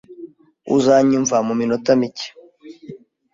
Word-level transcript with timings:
Uzanyumva 0.75 1.35
muminota 1.47 1.91
mike? 1.99 2.27